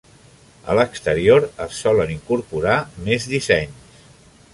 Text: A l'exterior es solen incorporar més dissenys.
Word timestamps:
A 0.73 0.77
l'exterior 0.77 1.45
es 1.65 1.81
solen 1.83 2.13
incorporar 2.13 2.79
més 3.11 3.29
dissenys. 3.35 4.01